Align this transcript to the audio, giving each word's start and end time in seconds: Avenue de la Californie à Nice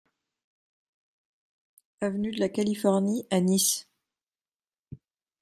Avenue 2.01 2.31
de 2.31 2.39
la 2.39 2.49
Californie 2.49 3.27
à 3.29 3.39
Nice 3.39 3.87